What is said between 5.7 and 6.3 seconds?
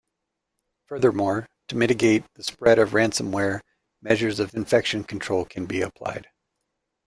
applied.